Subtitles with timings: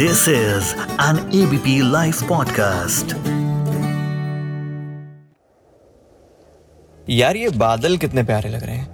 [0.00, 0.62] This is
[1.00, 3.12] an ABP Life podcast.
[7.10, 8.90] यार, ये बादल कितने प्यारे लग रहे हैं।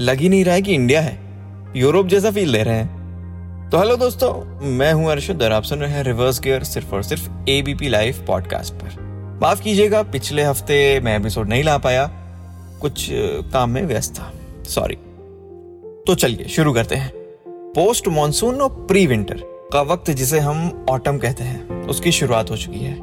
[0.00, 1.18] लग ही नहीं रहा है कि इंडिया है।
[1.76, 2.88] यूरोप जैसा फील दे रहे हैं।
[3.70, 7.02] तो हेलो दोस्तों, मैं हूँ अर्शद और आप सुन रहे हैं रिवर्स गियर सिर्फ़ और
[7.02, 8.96] सिर्फ़ एबीपी लाइव पॉडकास्ट पर।
[9.42, 12.10] माफ़ कीजिएगा, पिछले हफ़्ते मैं एपिसोड नहीं ला पाया।
[12.80, 13.10] कुछ
[13.52, 14.32] काम में व्यस्त था।
[14.64, 14.96] सॉरी
[16.06, 17.12] तो चलिए, शुरू करते हैं।
[17.48, 22.56] पोस्ट मॉनसून और प्री विंटर का वक्त जिसे हम ऑटम कहते हैं, उसकी शुरुआत हो
[22.56, 22.96] चुकी है।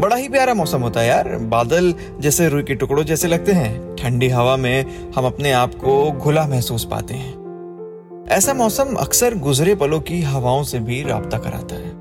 [0.00, 3.96] बड़ा ही प्यारा मौसम होता है यार। बादल जैसे रुई के टुकड़ों जैसे लगते हैं।
[3.96, 7.34] ठंडी हवा में हम अपने आप को घुला महसूस पाते हैं।
[8.28, 11.92] ऐसा मौसम अक्सर गुजरे पलों की हवाओं से भी राबता कराता है।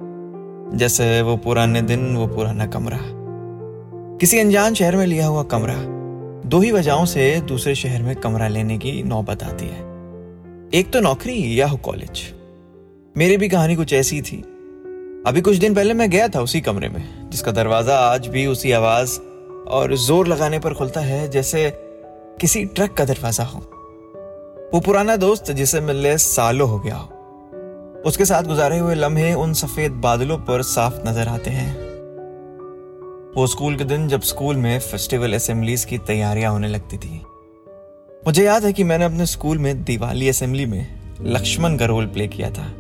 [0.78, 3.00] जैसे वो पुराने दिन, वो पुराना कमरा।
[4.18, 5.76] किसी अनजान शहर में लिया हुआ कमरा।
[6.50, 9.80] दो ही वजहों से दूसरे शहर में कमरा लेने की नौबत आती है।
[10.74, 12.35] एक तो नौकरी या हो कॉलेज
[13.18, 14.38] मेरी भी कहानी कुछ ऐसी थी।
[15.28, 18.72] अभी कुछ दिन पहले मैं गया था उसी कमरे में, जिसका दरवाज़ा आज भी उसी
[18.72, 19.20] आवाज़
[19.68, 21.70] और ज़ोर लगाने पर खुलता है जैसे
[22.42, 23.60] किसी ट्रक का दरवाज़ा हो।
[24.74, 29.54] वो पुराना दोस्त जिसे मिलने सालों हो गया हो। उसके साथ गुजारे हुए लम्हे उन
[29.54, 31.74] सफ़ेद बादलों पर साफ़ नज़र आते हैं।
[33.36, 37.22] वो स्कूल के दिन जब स्कूल में फेस्टिवल असेंबलीज की तैयारियाँ होने लगती थी।
[38.28, 40.88] मुझे याद है कि मैंने अपने स्कूल में दिवाली असेंबली में
[41.22, 42.74] लक्ष्मण का रोल प्ले किया था।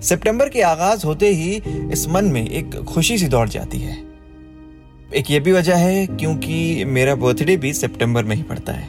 [0.00, 3.96] सितंबर के आगाज़ होते ही इस मन में एक खुशी सी दौड़ जाती है।
[5.14, 8.88] एक ये भी वजह है क्योंकि मेरा बर्थडे भी सितंबर में ही पड़ता है।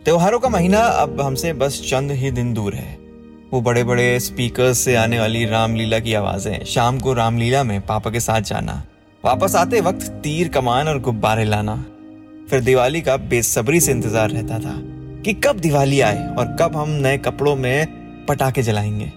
[0.00, 2.96] त्योहारों का महीना अब हमसे बस चंद ही दिन दूर है।
[3.52, 8.10] वो बड़े बड़े स्पीकर्स से आने वाली रामलीला की आवाज़ें, शाम को रामलीला में पापा
[8.10, 8.82] के साथ जाना,
[9.24, 11.76] वापस आते वक्त तीर कमान और गुब्बारे लाना,
[12.50, 14.74] फिर दिवाली का बेसब्री से इंतज़ार रहता था
[15.24, 19.12] कि कब दिवाली आए और कब हम नए कपड़ों में पटाखे जलाएँगे।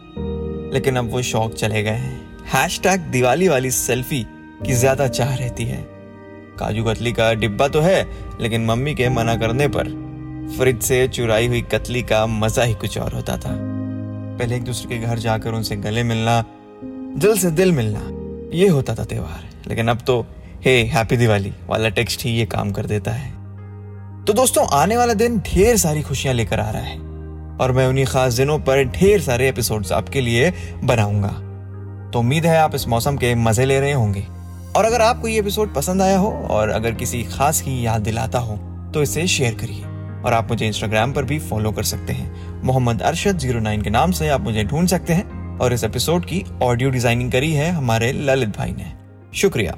[0.73, 4.25] लेकिन अब वो शौक चले गए हैं। हैशटैग दिवाली वाली सेल्फी
[4.65, 5.81] की ज़्यादा चाह रहती है।
[6.59, 8.07] काजू कतली का डिब्बा तो है,
[8.41, 9.87] लेकिन मम्मी के मना करने पर
[10.57, 13.55] फ्रिज से चुराई हुई कतली का मज़ा ही कुछ और होता था।
[14.39, 16.43] पहले एक दूसरे के घर जाकर उनसे गले मिलना,
[17.15, 18.07] दिल से दिल मिलना,
[18.53, 20.25] ये होता था त्योहार। लेकिन अब तो
[20.65, 23.29] हे हैप्पी दिवाली वाला टेक्स्ट ही ये काम कर देता है।
[24.25, 26.97] तो दोस्तों, आने वाला दिन ढेर सारी खुशियाँ लेकर आ रहा है।
[27.61, 30.51] और मैं उन्हीं खास दिनों पर ढेर सारे एपिसोड्स आपके लिए
[30.83, 31.29] बनाऊँगा।
[32.11, 34.25] तो उम्मीद है आप इस मौसम के मज़े ले रहे होंगे।
[34.75, 38.39] और अगर आपको ये एपिसोड पसंद आया हो और अगर किसी खास की याद दिलाता
[38.39, 38.57] हो
[38.93, 39.83] तो इसे शेयर करिए।
[40.21, 43.89] और आप मुझे इंस्टाग्राम पर भी फॉलो कर सकते हैं। मोहम्मद अरशद ज़ीरो नाइन के
[43.89, 47.71] नाम से आप मुझे ढूंढ सकते हैं। और इस एपिसोड की ऑडियो डिज़ाइनिंग करी है
[47.71, 48.91] हमारे ललित भाई ने।
[49.35, 49.77] शुक्रिया।